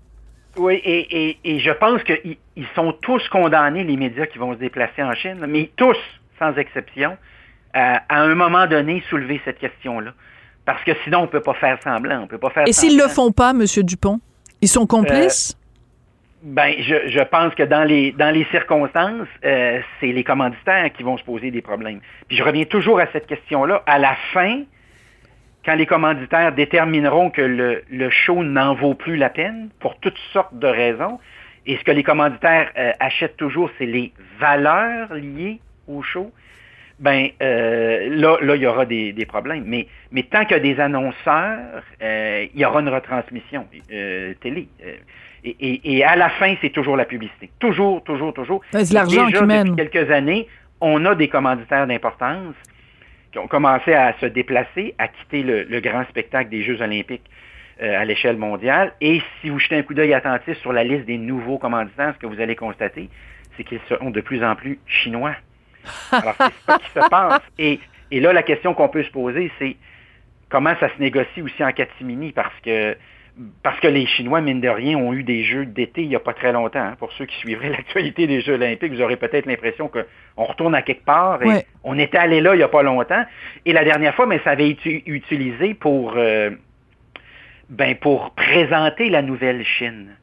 Oui, 0.58 0.82
et, 0.86 1.60
je 1.60 1.72
pense 1.72 2.02
qu'ils 2.04 2.68
sont 2.76 2.94
tous 3.02 3.28
condamnés, 3.30 3.84
les 3.84 3.98
médias 3.98 4.28
qui 4.28 4.38
vont 4.38 4.54
se 4.54 4.60
déplacer 4.60 5.02
en 5.02 5.14
Chine, 5.14 5.46
mais 5.48 5.72
tous, 5.76 5.98
sans 6.38 6.54
exception, 6.56 7.18
à, 7.74 8.04
un 8.10 8.36
moment 8.36 8.68
donné, 8.68 9.04
soulever 9.10 9.42
cette 9.46 9.60
question-là. 9.60 10.14
Parce 10.66 10.84
que 10.84 10.92
sinon, 11.04 11.20
on 11.20 11.24
ne 11.24 11.28
peut 11.28 11.42
pas 11.42 11.56
faire 11.56 11.78
semblant. 11.84 12.22
On 12.22 12.28
peut 12.28 12.38
pas 12.38 12.52
faire 12.52 12.64
Et 12.68 12.72
s'ils 12.72 12.96
ne 12.96 13.04
le 13.04 13.10
font 13.10 13.32
pas, 13.32 13.50
M. 13.50 13.66
Dupont? 13.84 14.22
Ils 14.64 14.70
sont 14.70 14.88
complices? 14.88 15.58
Euh, 15.58 16.54
ben, 16.56 16.74
je, 16.80 17.10
je, 17.10 17.20
pense 17.20 17.54
que 17.54 17.64
dans 17.64 17.84
les, 17.84 18.14
dans 18.14 18.34
les 18.34 18.46
circonstances, 18.46 19.28
euh, 19.44 19.82
c'est 20.00 20.14
les 20.14 20.24
commanditaires 20.24 20.90
qui 20.94 21.04
vont 21.04 21.18
se 21.18 21.24
poser 21.26 21.52
des 21.52 21.62
problèmes. 21.62 22.00
Puis 22.30 22.38
je 22.38 22.44
reviens 22.44 22.64
toujours 22.64 23.02
à 23.02 23.08
cette 23.12 23.28
question-là. 23.28 23.84
À 23.86 24.00
la 24.00 24.16
fin, 24.32 24.62
quand 25.66 25.76
les 25.76 25.86
commanditaires 25.86 26.54
détermineront 26.54 27.30
que 27.30 27.42
le, 27.42 27.84
le 27.90 28.10
show 28.10 28.42
n'en 28.42 28.74
vaut 28.74 28.94
plus 28.94 29.18
la 29.18 29.30
peine, 29.30 29.70
pour 29.82 30.00
toutes 30.00 30.18
sortes 30.32 30.58
de 30.58 30.68
raisons, 30.68 31.20
et 31.66 31.76
ce 31.78 31.84
que 31.84 31.92
les 31.92 32.04
commanditaires 32.04 32.72
euh, 32.78 32.94
achètent 33.02 33.36
toujours, 33.36 33.70
c'est 33.78 33.86
les 33.86 34.14
valeurs 34.40 35.14
liées 35.14 35.60
au 35.90 36.02
show, 36.02 36.32
ben 37.00 37.30
euh, 37.42 38.10
là, 38.10 38.38
là, 38.42 38.56
il 38.56 38.62
y 38.62 38.68
aura 38.68 38.86
des, 38.86 39.14
des 39.14 39.26
problèmes. 39.26 39.64
Mais, 39.66 39.88
mais 40.12 40.24
tant 40.24 40.46
qu'il 40.46 40.58
y 40.58 40.60
a 40.60 40.60
des 40.60 40.80
annonceurs, 40.80 41.84
euh, 42.02 42.46
il 42.54 42.60
y 42.60 42.66
aura 42.66 42.82
une 42.82 42.90
retransmission 42.90 43.68
euh, 43.92 44.34
télé. 44.42 44.68
Euh, 44.86 44.96
et, 45.44 45.56
et, 45.60 45.98
et, 45.98 46.04
à 46.04 46.16
la 46.16 46.30
fin, 46.30 46.56
c'est 46.62 46.70
toujours 46.70 46.96
la 46.96 47.06
publicité. 47.06 47.50
Toujours, 47.60 48.04
toujours, 48.04 48.34
toujours. 48.34 48.62
C'est 48.72 48.94
l'argent 48.94 49.28
qui 49.28 49.44
mène. 49.44 49.76
Depuis 49.76 49.90
quelques 49.90 50.12
années, 50.12 50.48
on 50.80 51.04
a 51.06 51.16
des 51.16 51.28
commanditaires 51.28 51.88
d'importance 51.88 52.56
qui 53.32 53.40
ont 53.40 53.48
commencé 53.48 53.94
à 53.94 54.14
se 54.22 54.28
déplacer, 54.28 54.94
à 55.00 55.08
quitter 55.08 55.44
le, 55.44 55.64
le 55.64 55.80
grand 55.82 56.06
spectacle 56.06 56.50
des 56.50 56.64
Jeux 56.64 56.82
olympiques 56.82 57.24
euh, 57.82 58.00
à 58.00 58.06
l'échelle 58.06 58.38
mondiale. 58.38 58.94
Et 59.02 59.22
si 59.42 59.50
vous 59.50 59.60
jetez 59.60 59.76
un 59.78 59.82
coup 59.82 59.96
d'œil 59.96 60.14
attentif 60.14 60.58
sur 60.60 60.72
la 60.72 60.84
liste 60.84 61.06
des 61.06 61.18
nouveaux 61.18 61.58
commanditaires, 61.58 62.14
ce 62.14 62.20
que 62.20 62.28
vous 62.28 62.40
allez 62.40 62.56
constater, 62.56 63.10
c'est 63.58 63.64
qu'ils 63.64 63.82
seront 63.90 64.12
de 64.12 64.22
plus 64.22 64.44
en 64.44 64.56
plus 64.56 64.80
chinois. 64.86 65.34
Alors, 66.12 66.36
c'est 66.38 66.72
ça 66.72 66.80
qui 66.80 66.90
se 66.90 67.10
passe. 67.10 67.42
Et, 67.58 67.80
et 68.12 68.20
là, 68.20 68.34
la 68.34 68.44
question 68.44 68.74
qu'on 68.74 68.90
peut 68.90 69.04
se 69.04 69.12
poser, 69.12 69.52
c'est 69.60 69.76
comment 70.50 70.76
ça 70.80 70.90
se 70.90 71.02
négocie 71.02 71.42
aussi 71.42 71.64
en 71.64 71.72
catimini, 71.72 72.32
parce 72.32 72.54
que 72.64 72.96
parce 73.64 73.80
que 73.80 73.88
les 73.88 74.06
Chinois, 74.06 74.42
mine 74.42 74.62
de 74.62 74.70
rien, 74.70 74.98
ont 74.98 75.12
eu 75.14 75.24
des 75.24 75.44
Jeux 75.44 75.66
d'été 75.66 76.04
il 76.04 76.10
n'y 76.10 76.16
a 76.16 76.20
pas 76.20 76.34
très 76.34 76.52
longtemps. 76.52 76.80
Hein. 76.80 76.96
Pour 77.00 77.12
ceux 77.14 77.26
qui 77.26 77.36
suivraient 77.38 77.70
l'actualité 77.78 78.28
des 78.28 78.42
Jeux 78.42 78.54
olympiques, 78.54 78.94
vous 78.94 79.02
aurez 79.02 79.18
peut-être 79.18 79.46
l'impression 79.46 79.90
qu'on 79.90 80.44
retourne 80.44 80.76
à 80.76 80.82
quelque 80.82 81.06
part. 81.06 81.42
Et 81.42 81.48
Ouais. 81.48 81.66
On 81.84 81.98
était 81.98 82.18
allé 82.18 82.42
là 82.42 82.54
il 82.54 82.58
n'y 82.58 82.64
a 82.64 82.68
pas 82.68 82.84
longtemps. 82.84 83.24
Et 83.66 83.74
la 83.74 83.84
dernière 83.84 84.14
fois, 84.16 84.26
mais 84.26 84.40
ça 84.44 84.52
avait 84.52 84.70
été 84.70 85.04
utilisé 85.08 85.74
pour, 85.74 86.14
euh, 86.16 86.52
ben, 87.70 87.96
pour 87.96 88.32
présenter 88.32 89.10
la 89.10 89.22
nouvelle 89.22 89.66
Chine. 89.66 90.16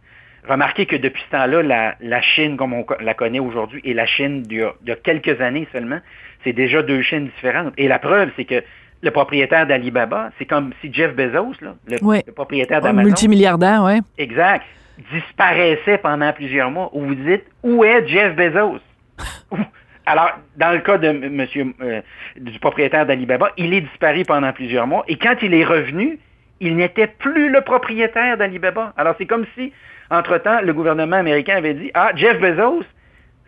Remarquez 0.49 0.87
que 0.87 0.97
depuis 0.97 1.23
ce 1.27 1.31
temps-là, 1.37 1.63
la, 1.63 1.95
la 2.01 2.21
Chine, 2.23 2.57
comme 2.57 2.73
on 2.73 2.85
la 3.01 3.15
connaît 3.15 3.39
aujourd'hui, 3.41 3.81
et 3.85 3.93
la 3.95 4.07
Chine 4.07 4.43
d'il 4.43 4.59
y, 4.59 4.63
a- 4.63 4.73
d'il 4.81 4.89
y 4.89 4.93
a 4.93 4.97
quelques 4.97 5.41
années 5.41 5.69
seulement, 5.73 5.99
c'est 6.45 6.53
déjà 6.55 6.83
deux 6.83 7.03
Chines 7.03 7.27
différentes. 7.27 7.75
Et 7.77 7.89
la 7.89 7.99
preuve, 7.99 8.31
c'est 8.37 8.45
que 8.47 8.63
le 9.03 9.11
propriétaire 9.11 9.67
d'Alibaba, 9.67 10.31
c'est 10.39 10.47
comme 10.47 10.73
si 10.81 10.93
Jeff 10.93 11.15
Bezos, 11.15 11.55
là, 11.61 11.75
le, 11.87 11.97
Ouais. 12.05 12.23
le 12.27 12.33
propriétaire 12.33 12.79
Un 12.79 12.83
d'Amazon, 12.83 13.07
multimilliardaire, 13.09 13.83
ouais. 13.83 14.01
exact, 14.19 14.65
disparaissait 15.13 15.99
pendant 15.99 16.33
plusieurs 16.33 16.71
mois. 16.71 16.91
Où 16.93 17.05
vous 17.05 17.15
dites, 17.15 17.45
où 17.63 17.85
est 17.85 18.07
Jeff 18.09 18.35
Bezos? 18.37 18.81
Alors, 20.07 20.31
dans 20.57 20.73
le 20.73 20.81
cas 20.81 20.99
de 20.99 21.13
monsieur, 21.13 21.67
euh, 21.83 22.01
du 22.37 22.59
propriétaire 22.59 23.07
d'Alibaba, 23.07 23.51
il 23.57 23.73
est 23.75 23.83
disparu 23.83 24.25
pendant 24.25 24.53
plusieurs 24.53 24.87
mois. 24.87 25.05
Et 25.07 25.17
quand 25.17 25.37
il 25.43 25.55
est 25.55 25.65
revenu, 25.65 26.19
il 26.61 26.77
n'était 26.77 27.07
plus 27.07 27.51
le 27.51 27.61
propriétaire 27.63 28.37
d'Alibaba. 28.37 28.93
Alors, 28.97 29.15
c'est 29.19 29.27
comme 29.27 29.47
si, 29.57 29.73
entre-temps, 30.11 30.61
le 30.63 30.73
gouvernement 30.73 31.17
américain 31.17 31.57
avait 31.57 31.75
dit, 31.75 31.91
ah, 31.95 32.13
Jeff 32.15 32.39
Bezos, 32.41 32.85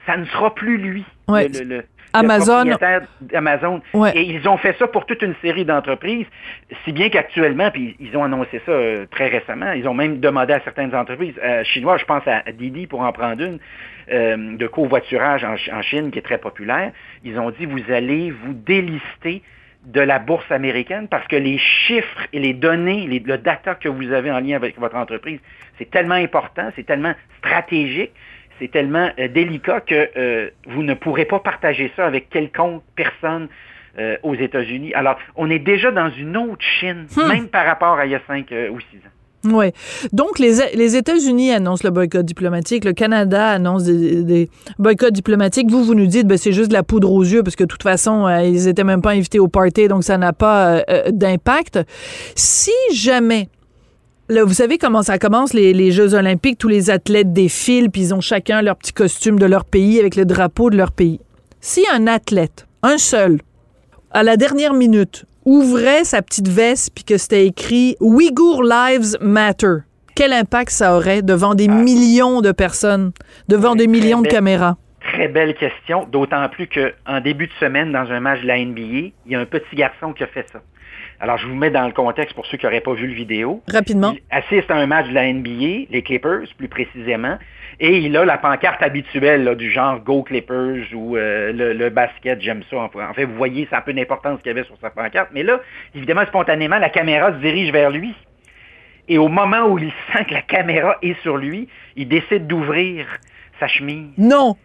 ça 0.07 0.17
ne 0.17 0.25
sera 0.27 0.55
plus 0.55 0.79
lui. 0.79 1.05
Ouais. 1.29 1.49
Le, 1.49 1.65
le- 1.65 1.85
le- 2.65 2.65
le 2.65 2.71
Amazon. 3.35 3.81
Ouais. 3.95 4.13
Et 4.15 4.23
ils 4.23 4.47
ont 4.47 4.59
fait 4.59 4.77
ça 4.79 4.87
pour 4.87 5.07
toute 5.07 5.23
une 5.23 5.35
série 5.41 5.65
d'entreprises, 5.65 6.27
si 6.85 6.93
bien 6.93 7.09
qu'actuellement, 7.09 7.71
puis 7.71 7.97
ils 8.01 8.15
ont 8.17 8.25
annoncé 8.25 8.61
ça 8.67 8.73
euh, 8.73 9.07
très 9.11 9.29
récemment, 9.29 9.73
ils 9.73 9.89
ont 9.89 9.95
même 9.95 10.21
demandé 10.21 10.53
à 10.53 10.61
certaines 10.61 10.95
entreprises 10.95 11.35
euh, 11.43 11.65
chinoises, 11.65 12.01
je 12.01 12.05
pense 12.05 12.23
à 12.27 12.43
Didi 12.53 12.87
pour 12.87 13.01
en 13.01 13.13
prendre 13.13 13.43
une, 13.43 13.59
euh, 14.13 14.57
de 14.59 14.67
covoiturage 14.67 15.43
en, 15.43 15.55
en 15.75 15.81
Chine 15.83 16.11
qui 16.11 16.19
est 16.19 16.23
très 16.23 16.37
populaire, 16.37 16.93
ils 17.25 17.39
ont 17.39 17.51
dit 17.51 17.65
vous 17.65 17.91
allez 17.91 18.31
vous 18.31 18.53
délister 18.53 19.43
de 19.87 20.01
la 20.01 20.19
bourse 20.19 20.51
américaine 20.51 21.09
parce 21.09 21.27
que 21.27 21.37
les 21.37 21.59
chiffres 21.59 22.27
et 22.33 22.39
les 22.39 22.55
données, 22.55 23.07
les, 23.07 23.19
le 23.19 23.39
data 23.39 23.75
que 23.75 23.89
vous 23.89 24.13
avez 24.13 24.31
en 24.31 24.41
lien 24.41 24.57
avec 24.57 24.79
votre 24.79 24.97
entreprise, 24.97 25.41
c'est 25.79 25.91
tellement 25.91 26.15
important, 26.15 26.71
c'est 26.77 26.87
tellement 26.87 27.15
stratégique, 27.39 28.13
c'est 28.59 28.71
tellement 28.71 29.11
euh, 29.19 29.29
délicat 29.29 29.81
que 29.81 30.11
euh, 30.17 30.51
vous 30.67 30.83
ne 30.83 30.95
pourrez 30.95 31.25
pas 31.25 31.41
partager 31.41 31.91
ça 31.97 32.07
avec 32.07 32.31
quelconque 32.31 32.83
personne 32.95 33.49
euh, 33.99 34.17
aux 34.23 34.35
États-Unis. 34.35 34.95
Alors, 34.95 35.19
on 35.37 35.51
est 35.51 35.59
déjà 35.59 35.91
dans 35.91 36.09
une 36.11 36.37
autre 36.37 36.65
Chine, 36.65 37.07
même 37.29 37.49
par 37.49 37.67
rapport 37.67 37.99
à 37.99 38.07
il 38.07 38.13
y 38.13 38.15
a 38.15 38.21
cinq 38.27 38.51
euh, 38.53 38.71
ou 38.71 38.81
six 38.81 38.97
ans. 38.99 39.11
Oui. 39.45 39.73
Donc, 40.13 40.39
les, 40.39 40.59
les 40.75 40.97
États-Unis 40.97 41.53
annoncent 41.53 41.83
le 41.85 41.91
boycott 41.91 42.25
diplomatique, 42.25 42.85
le 42.85 42.93
Canada 42.93 43.49
annonce 43.49 43.85
des, 43.85 44.23
des 44.23 44.51
boycotts 44.79 45.13
diplomatiques. 45.13 45.71
Vous, 45.71 45.85
vous 45.85 45.95
nous 45.95 46.07
dites, 46.07 46.27
ben, 46.27 46.39
c'est 46.39 46.53
juste 46.53 46.69
de 46.69 46.75
la 46.75 46.83
poudre 46.83 47.11
aux 47.13 47.25
yeux 47.25 47.43
parce 47.43 47.57
que 47.57 47.65
de 47.65 47.69
toute 47.69 47.83
façon, 47.83 48.27
euh, 48.27 48.43
ils 48.43 48.69
étaient 48.69 48.85
même 48.85 49.03
pas 49.03 49.11
invités 49.11 49.39
au 49.39 49.49
party, 49.49 49.89
donc 49.89 50.05
ça 50.05 50.17
n'a 50.19 50.33
pas 50.33 50.67
euh, 50.67 50.83
euh, 50.91 51.11
d'impact. 51.11 51.81
Si 52.35 52.71
jamais 52.93 53.49
Là, 54.29 54.45
vous 54.45 54.55
savez 54.55 54.79
comment 54.79 55.03
ça 55.03 55.19
commence, 55.19 55.53
les, 55.53 55.75
les 55.75 55.91
Jeux 55.91 56.15
olympiques, 56.15 56.57
tous 56.57 56.69
les 56.69 56.89
athlètes 56.89 57.35
défilent, 57.35 57.91
puis 57.91 58.01
ils 58.01 58.15
ont 58.15 58.21
chacun 58.21 58.63
leur 58.63 58.77
petit 58.77 58.93
costume 58.93 59.39
de 59.39 59.45
leur 59.45 59.65
pays 59.67 59.99
avec 59.99 60.17
le 60.17 60.25
drapeau 60.25 60.71
de 60.71 60.77
leur 60.77 60.93
pays. 60.93 61.21
Si 61.61 61.85
un 61.93 62.07
athlète, 62.07 62.67
un 62.83 62.97
seul, 62.97 63.41
à 64.11 64.23
la 64.23 64.37
dernière 64.39 64.73
minute, 64.73 65.27
ouvrait 65.45 66.05
sa 66.05 66.23
petite 66.23 66.49
veste 66.49 66.93
puis 66.95 67.05
que 67.05 67.17
c'était 67.19 67.47
écrit 67.47 67.97
Uyghur 68.01 68.63
Lives 68.63 69.17
Matter, 69.21 69.79
quel 70.15 70.33
impact 70.33 70.71
ça 70.71 70.97
aurait 70.97 71.23
devant 71.23 71.55
des 71.55 71.69
millions 71.69 72.41
de 72.41 72.53
personnes, 72.53 73.13
devant 73.49 73.75
des 73.75 73.87
millions 73.87 74.19
de 74.19 74.25
belle- 74.25 74.33
caméras? 74.33 74.77
Très 75.01 75.29
belle 75.29 75.55
question, 75.55 76.07
d'autant 76.11 76.49
plus 76.49 76.69
qu'en 76.69 77.21
début 77.21 77.47
de 77.49 77.53
semaine, 77.59 77.91
dans 77.93 78.11
un 78.11 78.21
match 78.21 78.41
de 78.43 78.47
la 78.47 78.59
NBA, 78.59 78.81
il 79.27 79.33
y 79.33 79.35
a 79.35 79.41
un 79.41 79.47
petit 79.47 79.75
garçon 79.75 80.13
qui 80.13 80.23
a 80.23 80.29
fait 80.29 80.47
ça. 80.53 80.61
Alors, 81.23 81.39
je 81.39 81.47
vous 81.47 81.55
mets 81.55 81.71
dans 81.71 81.87
le 81.87 81.93
contexte 81.93 82.35
pour 82.35 82.45
ceux 82.47 82.57
qui 82.57 82.67
n'auraient 82.67 82.81
pas 82.81 82.95
vu 82.95 83.07
le 83.07 83.15
vidéo. 83.15 83.63
Rapidement. 83.73 84.13
Il 84.13 84.23
assiste 84.31 84.69
à 84.73 84.75
un 84.75 84.87
match 84.87 85.07
de 85.07 85.15
la 85.15 85.33
NBA, 85.33 85.87
les 85.89 86.03
Clippers 86.03 86.49
plus 86.59 86.67
précisément, 86.67 87.39
et 87.79 87.99
il 87.99 88.17
a 88.17 88.25
la 88.25 88.39
pancarte 88.39 88.83
habituelle 88.83 89.45
là, 89.45 89.55
du 89.55 89.71
genre 89.71 90.01
Go 90.01 90.25
Clippers 90.25 90.93
ou 90.93 91.17
euh, 91.17 91.53
le, 91.53 91.75
le 91.75 91.91
basket, 91.91 92.41
j'aime 92.41 92.65
ça. 92.69 92.77
En 92.77 93.15
fait, 93.15 93.25
vous 93.25 93.37
voyez, 93.37 93.69
a 93.71 93.79
un 93.79 93.81
peu 93.83 93.93
d'importance 93.93 94.41
qu'il 94.41 94.49
y 94.49 94.51
avait 94.51 94.65
sur 94.65 94.77
sa 94.81 94.91
pancarte. 94.91 95.29
Mais 95.33 95.45
là, 95.45 95.61
évidemment, 95.95 96.27
spontanément, 96.27 96.79
la 96.79 96.91
caméra 96.91 97.31
se 97.31 97.39
dirige 97.39 97.71
vers 97.71 97.91
lui. 97.91 98.17
Et 99.07 99.17
au 99.17 99.29
moment 99.29 99.69
où 99.69 99.79
il 99.79 99.93
sent 100.13 100.25
que 100.25 100.35
la 100.35 100.43
caméra 100.43 100.97
est 101.03 101.21
sur 101.23 101.37
lui, 101.37 101.69
il 101.95 102.09
décide 102.09 102.49
d'ouvrir 102.49 103.07
sa 103.61 103.69
chemise. 103.69 104.11
Non. 104.19 104.57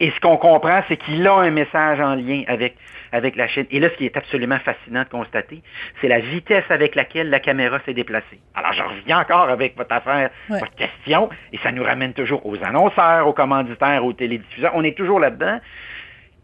Et 0.00 0.10
ce 0.12 0.20
qu'on 0.20 0.36
comprend, 0.36 0.80
c'est 0.86 0.96
qu'il 0.96 1.26
a 1.26 1.34
un 1.34 1.50
message 1.50 1.98
en 2.00 2.14
lien 2.14 2.42
avec, 2.46 2.76
avec 3.10 3.34
la 3.34 3.48
Chine. 3.48 3.66
Et 3.72 3.80
là, 3.80 3.88
ce 3.90 3.96
qui 3.96 4.06
est 4.06 4.16
absolument 4.16 4.58
fascinant 4.60 5.02
de 5.02 5.08
constater, 5.08 5.60
c'est 6.00 6.06
la 6.06 6.20
vitesse 6.20 6.64
avec 6.70 6.94
laquelle 6.94 7.30
la 7.30 7.40
caméra 7.40 7.80
s'est 7.84 7.94
déplacée. 7.94 8.38
Alors, 8.54 8.72
je 8.72 8.82
reviens 8.82 9.18
encore 9.20 9.48
avec 9.48 9.76
votre 9.76 9.92
affaire, 9.92 10.30
Ouais. 10.50 10.60
votre 10.60 10.74
question, 10.76 11.28
et 11.52 11.58
ça 11.58 11.72
nous 11.72 11.82
ramène 11.82 12.12
toujours 12.12 12.46
aux 12.46 12.62
annonceurs, 12.62 13.26
aux 13.26 13.32
commanditaires, 13.32 14.04
aux 14.04 14.12
télédiffuseurs. 14.12 14.72
On 14.74 14.84
est 14.84 14.96
toujours 14.96 15.18
là-dedans. 15.18 15.58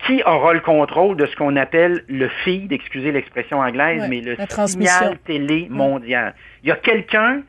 Qui 0.06 0.22
aura 0.24 0.52
le 0.52 0.60
contrôle 0.60 1.16
de 1.16 1.24
ce 1.24 1.36
qu'on 1.36 1.54
appelle 1.56 2.02
le 2.08 2.28
feed, 2.28 2.72
excusez 2.72 3.12
l'expression 3.12 3.60
anglaise, 3.60 4.02
Ouais, 4.02 4.08
mais 4.08 4.20
le 4.20 4.36
signal 4.66 5.18
télé 5.24 5.68
mondial? 5.70 6.34
Il 6.62 6.68
y 6.68 6.72
a 6.72 6.76
quelqu'un 6.76 7.42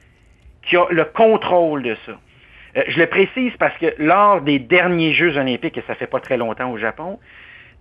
qui 0.61 0.77
a 0.77 0.85
le 0.91 1.03
contrôle 1.05 1.81
de 1.83 1.95
ça. 2.05 2.13
Euh, 2.77 2.83
je 2.87 2.99
le 2.99 3.07
précise 3.07 3.53
parce 3.57 3.77
que 3.77 3.93
lors 3.99 4.41
des 4.41 4.59
derniers 4.59 5.13
Jeux 5.13 5.37
olympiques, 5.37 5.77
et 5.77 5.83
ça 5.87 5.95
fait 5.95 6.07
pas 6.07 6.19
très 6.19 6.37
longtemps 6.37 6.71
au 6.71 6.77
Japon, 6.77 7.19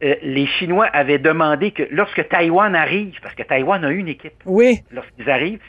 euh, 0.03 0.15
les 0.23 0.47
Chinois 0.47 0.87
avaient 0.87 1.19
demandé 1.19 1.71
que 1.71 1.83
lorsque 1.91 2.29
Taïwan 2.29 2.75
arrive, 2.75 3.19
parce 3.23 3.35
que 3.35 3.43
Taïwan 3.43 3.85
a 3.85 3.91
une 3.91 4.09
équipe 4.09 4.35
Oui. 4.47 4.81
lorsqu'ils 4.91 5.31
arrivent, 5.31 5.61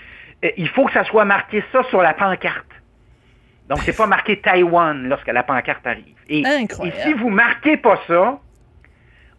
euh, 0.44 0.50
il 0.58 0.68
faut 0.70 0.86
que 0.86 0.94
ça 0.94 1.04
soit 1.06 1.26
marqué 1.26 1.64
ça 1.72 1.84
sur 1.84 2.02
la 2.02 2.14
pancarte. 2.14 2.66
Donc, 3.70 3.80
c'est 3.80 3.98
pas 3.98 4.06
marqué 4.06 4.40
Taïwan 4.42 5.08
lorsque 5.08 5.28
la 5.28 5.42
pancarte 5.42 5.86
arrive. 5.88 6.16
Et, 6.30 6.42
et 6.42 6.92
si 7.04 7.14
vous 7.14 7.30
marquez 7.30 7.78
pas 7.78 8.00
ça, 8.08 8.40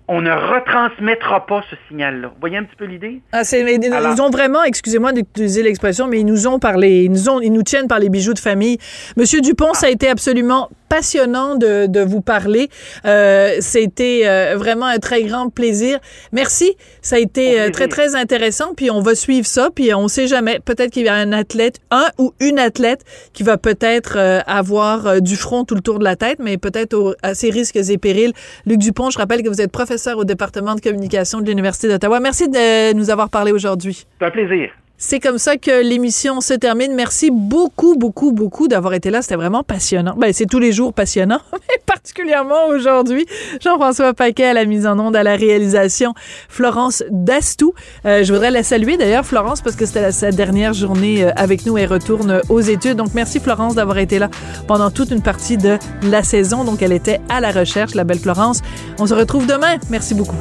on 0.08 0.20
ne 0.20 0.30
retransmettra 0.30 1.46
pas 1.46 1.62
ce 1.68 1.76
signal-là. 1.88 2.28
Vous 2.28 2.40
voyez 2.40 2.56
un 2.58 2.64
petit 2.64 2.76
peu 2.76 2.84
l'idée? 2.84 3.20
Ah, 3.32 3.42
ils 3.52 3.92
Alors- 3.92 4.12
nous 4.14 4.20
ont 4.22 4.30
vraiment, 4.30 4.62
excusez-moi 4.62 5.12
d'utiliser 5.12 5.62
l'expression, 5.62 6.06
mais 6.06 6.20
ils 6.20 6.26
nous 6.26 6.46
ont 6.46 6.58
parlé, 6.58 7.04
ils 7.04 7.10
nous 7.10 7.28
ont, 7.28 7.40
ils 7.40 7.52
nous 7.52 7.62
tiennent 7.62 7.88
par 7.88 7.98
les 7.98 8.08
bijoux 8.08 8.34
de 8.34 8.38
famille. 8.38 8.78
Monsieur 9.16 9.40
Dupont, 9.40 9.74
ça 9.74 9.86
a 9.86 9.90
été 9.90 10.08
absolument 10.08 10.70
passionnant 10.88 11.56
de, 11.56 11.86
de 11.86 12.00
vous 12.00 12.20
parler. 12.20 12.68
Euh, 13.04 13.56
c'était 13.60 14.22
euh, 14.24 14.56
vraiment 14.56 14.86
un 14.86 14.98
très 14.98 15.22
grand 15.24 15.50
plaisir. 15.50 15.98
Merci. 16.32 16.76
Ça 17.02 17.16
a 17.16 17.18
été 17.18 17.60
euh, 17.60 17.70
très, 17.70 17.88
très 17.88 18.14
intéressant. 18.14 18.74
Puis 18.74 18.90
on 18.90 19.00
va 19.00 19.14
suivre 19.14 19.46
ça. 19.46 19.70
Puis 19.74 19.92
on 19.94 20.08
sait 20.08 20.26
jamais. 20.26 20.60
Peut-être 20.64 20.90
qu'il 20.90 21.04
y 21.04 21.08
a 21.08 21.14
un 21.14 21.32
athlète, 21.32 21.80
un 21.90 22.06
ou 22.18 22.32
une 22.40 22.58
athlète 22.58 23.04
qui 23.32 23.42
va 23.42 23.56
peut-être 23.56 24.16
euh, 24.16 24.40
avoir 24.46 25.06
euh, 25.06 25.20
du 25.20 25.36
front 25.36 25.64
tout 25.64 25.74
le 25.74 25.80
tour 25.80 25.98
de 25.98 26.04
la 26.04 26.16
tête, 26.16 26.38
mais 26.40 26.58
peut-être 26.58 27.16
à 27.22 27.34
ses 27.34 27.50
risques 27.50 27.76
et 27.76 27.98
périls. 27.98 28.32
Luc 28.66 28.78
Dupont, 28.78 29.10
je 29.10 29.18
rappelle 29.18 29.42
que 29.42 29.48
vous 29.48 29.60
êtes 29.60 29.72
professeur 29.72 30.18
au 30.18 30.24
département 30.24 30.74
de 30.74 30.80
communication 30.80 31.40
de 31.40 31.46
l'Université 31.46 31.88
d'Ottawa. 31.88 32.20
Merci 32.20 32.48
de 32.48 32.92
nous 32.94 33.10
avoir 33.10 33.30
parlé 33.30 33.52
aujourd'hui. 33.52 34.06
C'est 34.18 34.26
un 34.26 34.30
plaisir. 34.30 34.70
C'est 34.98 35.20
comme 35.20 35.36
ça 35.36 35.58
que 35.58 35.82
l'émission 35.82 36.40
se 36.40 36.54
termine. 36.54 36.94
Merci 36.94 37.30
beaucoup, 37.30 37.96
beaucoup, 37.96 38.32
beaucoup 38.32 38.66
d'avoir 38.66 38.94
été 38.94 39.10
là. 39.10 39.20
C'était 39.20 39.36
vraiment 39.36 39.62
passionnant. 39.62 40.14
Ben, 40.16 40.32
c'est 40.32 40.46
tous 40.46 40.58
les 40.58 40.72
jours 40.72 40.94
passionnant, 40.94 41.40
mais 41.52 41.80
particulièrement 41.84 42.66
aujourd'hui. 42.68 43.26
Jean-François 43.60 44.14
Paquet 44.14 44.46
à 44.46 44.54
la 44.54 44.64
mise 44.64 44.86
en 44.86 44.98
onde, 44.98 45.14
à 45.14 45.22
la 45.22 45.36
réalisation. 45.36 46.14
Florence 46.48 47.04
Dastou. 47.10 47.74
Euh, 48.06 48.24
je 48.24 48.32
voudrais 48.32 48.50
la 48.50 48.62
saluer 48.62 48.96
d'ailleurs, 48.96 49.26
Florence, 49.26 49.60
parce 49.60 49.76
que 49.76 49.84
c'était 49.84 50.12
sa 50.12 50.30
dernière 50.30 50.72
journée 50.72 51.24
euh, 51.24 51.30
avec 51.36 51.66
nous. 51.66 51.76
Elle 51.76 51.92
retourne 51.92 52.40
aux 52.48 52.60
études. 52.60 52.96
Donc, 52.96 53.08
merci 53.14 53.38
Florence 53.38 53.74
d'avoir 53.74 53.98
été 53.98 54.18
là 54.18 54.30
pendant 54.66 54.90
toute 54.90 55.10
une 55.10 55.22
partie 55.22 55.58
de 55.58 55.78
la 56.04 56.22
saison. 56.22 56.64
Donc, 56.64 56.80
elle 56.80 56.92
était 56.92 57.20
à 57.28 57.40
la 57.40 57.50
recherche, 57.50 57.94
la 57.94 58.04
belle 58.04 58.18
Florence. 58.18 58.62
On 58.98 59.06
se 59.06 59.14
retrouve 59.14 59.46
demain. 59.46 59.76
Merci 59.90 60.14
beaucoup. 60.14 60.36